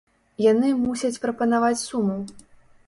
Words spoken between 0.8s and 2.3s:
мусяць прапанаваць суму!